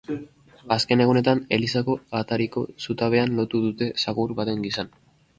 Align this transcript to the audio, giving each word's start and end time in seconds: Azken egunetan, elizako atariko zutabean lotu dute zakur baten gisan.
Azken 0.75 1.01
egunetan, 1.03 1.41
elizako 1.57 1.97
atariko 2.19 2.63
zutabean 2.85 3.35
lotu 3.41 3.61
dute 3.67 3.91
zakur 4.05 4.33
baten 4.41 4.65
gisan. 4.65 4.91